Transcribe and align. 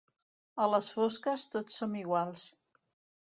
A 0.63 0.65
les 0.73 0.87
fosques 0.95 1.43
tots 1.57 1.77
som 1.81 1.93
iguals. 1.99 2.47